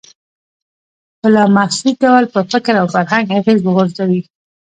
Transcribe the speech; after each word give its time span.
په 1.19 1.27
لا 1.33 1.43
محسوس 1.55 1.95
ډول 2.03 2.25
پر 2.33 2.43
فکر 2.51 2.73
او 2.81 2.87
فرهنګ 2.93 3.25
اغېز 3.39 3.59
وغورځوي. 3.63 4.21